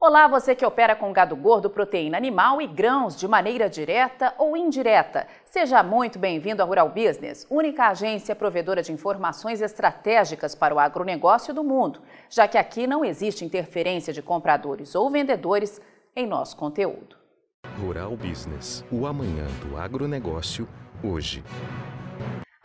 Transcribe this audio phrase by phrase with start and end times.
[0.00, 4.56] Olá, você que opera com gado gordo, proteína animal e grãos de maneira direta ou
[4.56, 5.26] indireta.
[5.44, 11.52] Seja muito bem-vindo à Rural Business, única agência provedora de informações estratégicas para o agronegócio
[11.52, 12.00] do mundo,
[12.30, 15.80] já que aqui não existe interferência de compradores ou vendedores
[16.14, 17.16] em nosso conteúdo.
[17.80, 20.68] Rural Business, o amanhã do agronegócio,
[21.02, 21.42] hoje.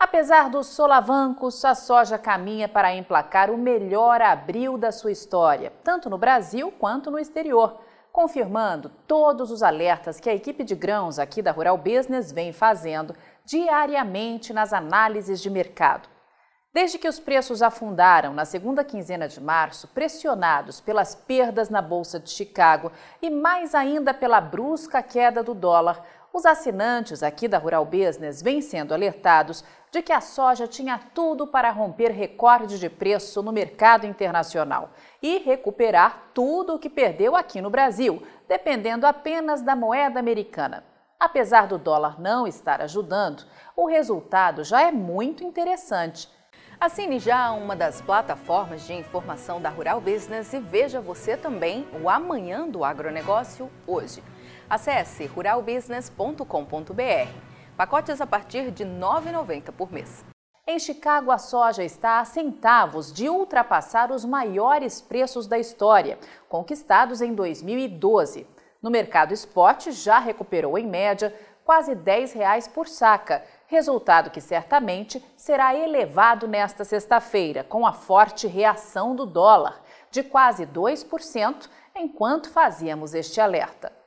[0.04, 6.10] Apesar dos solavancos, a soja caminha para emplacar o melhor abril da sua história, tanto
[6.10, 7.80] no Brasil quanto no exterior,
[8.12, 13.16] confirmando todos os alertas que a equipe de grãos aqui da Rural Business vem fazendo
[13.46, 16.06] diariamente nas análises de mercado.
[16.70, 22.20] Desde que os preços afundaram na segunda quinzena de março, pressionados pelas perdas na Bolsa
[22.20, 22.92] de Chicago
[23.22, 26.04] e mais ainda pela brusca queda do dólar,
[26.34, 29.62] os assinantes aqui da Rural Business vêm sendo alertados
[29.92, 34.90] de que a soja tinha tudo para romper recorde de preço no mercado internacional
[35.22, 40.82] e recuperar tudo o que perdeu aqui no Brasil, dependendo apenas da moeda americana.
[41.20, 43.44] Apesar do dólar não estar ajudando,
[43.76, 46.28] o resultado já é muito interessante.
[46.80, 52.10] Assine já uma das plataformas de informação da Rural Business e veja você também o
[52.10, 54.20] Amanhã do Agronegócio hoje.
[54.68, 56.44] Acesse ruralbusiness.com.br.
[57.76, 60.24] Pacotes a partir de R$ 9,90 por mês.
[60.66, 67.20] Em Chicago, a soja está a centavos de ultrapassar os maiores preços da história, conquistados
[67.20, 68.46] em 2012.
[68.80, 75.22] No mercado spot, já recuperou em média quase 10 reais por saca, resultado que certamente
[75.36, 83.12] será elevado nesta sexta-feira, com a forte reação do dólar, de quase 2%, enquanto fazíamos
[83.12, 84.03] este alerta.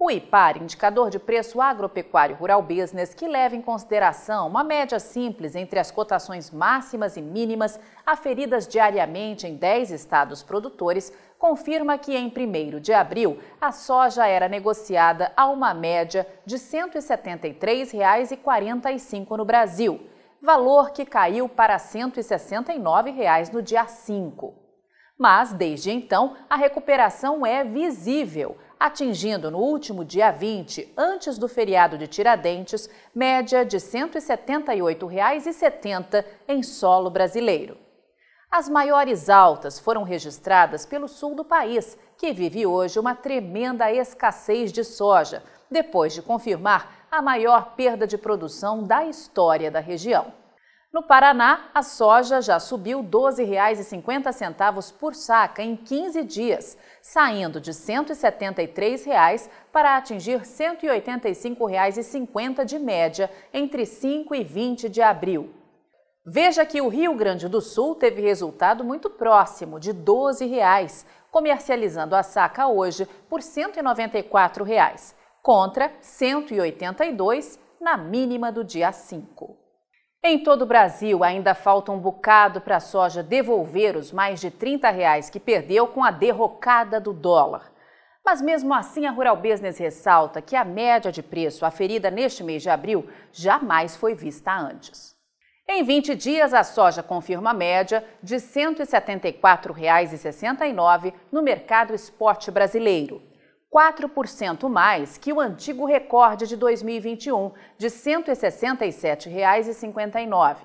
[0.00, 5.56] O IPAR, indicador de preço agropecuário rural business, que leva em consideração uma média simples
[5.56, 12.28] entre as cotações máximas e mínimas aferidas diariamente em 10 estados produtores, confirma que em
[12.28, 20.00] 1 de abril a soja era negociada a uma média de R$ 173,45 no Brasil,
[20.40, 24.54] valor que caiu para 169 reais no dia 5.
[25.18, 31.98] Mas, desde então, a recuperação é visível atingindo no último dia 20, antes do feriado
[31.98, 37.88] de Tiradentes, média de R$ 178,70 em solo brasileiro.
[38.50, 44.72] As maiores altas foram registradas pelo sul do país, que vive hoje uma tremenda escassez
[44.72, 50.32] de soja, depois de confirmar a maior perda de produção da história da região.
[50.90, 57.74] No Paraná, a soja já subiu R$ 12,50 por saca em 15 dias, saindo de
[57.74, 65.52] 173 reais para atingir R$ 185,50 de média entre 5 e 20 de abril.
[66.24, 72.16] Veja que o Rio Grande do Sul teve resultado muito próximo, de 12 reais, comercializando
[72.16, 79.67] a saca hoje por 194 reais, contra R$ 182 na mínima do dia 5.
[80.22, 84.50] Em todo o Brasil, ainda falta um bocado para a soja devolver os mais de
[84.50, 87.72] 30 reais que perdeu com a derrocada do dólar.
[88.24, 92.62] Mas mesmo assim, a Rural Business ressalta que a média de preço aferida neste mês
[92.62, 95.16] de abril jamais foi vista antes.
[95.68, 103.22] Em 20 dias, a soja confirma a média de R$ 174,69 no mercado esporte brasileiro,
[103.72, 110.56] 4% mais que o antigo recorde de 2021, de R$ 167,59.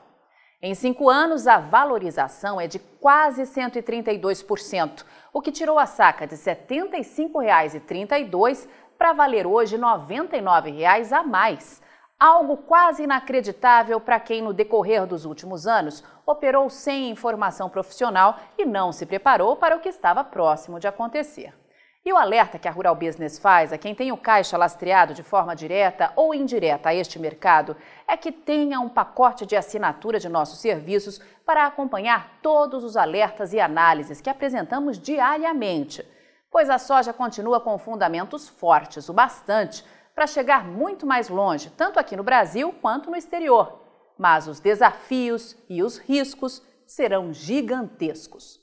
[0.61, 5.03] Em cinco anos, a valorização é de quase 132%,
[5.33, 11.81] o que tirou a saca de R$ 75,32 para valer hoje R$ 99,00 a mais.
[12.17, 18.63] Algo quase inacreditável para quem, no decorrer dos últimos anos, operou sem informação profissional e
[18.63, 21.53] não se preparou para o que estava próximo de acontecer.
[22.05, 25.23] E o alerta que a Rural Business faz a quem tem o caixa lastreado de
[25.23, 30.27] forma direta ou indireta a este mercado é que tenha um pacote de assinatura de
[30.27, 36.05] nossos serviços para acompanhar todos os alertas e análises que apresentamos diariamente,
[36.51, 41.99] pois a soja continua com fundamentos fortes o bastante para chegar muito mais longe, tanto
[41.99, 43.79] aqui no Brasil quanto no exterior.
[44.17, 48.62] Mas os desafios e os riscos serão gigantescos.